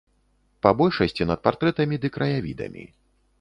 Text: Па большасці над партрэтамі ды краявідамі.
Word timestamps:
Па 0.65 0.71
большасці 0.79 1.27
над 1.33 1.39
партрэтамі 1.49 2.01
ды 2.07 2.13
краявідамі. 2.17 2.89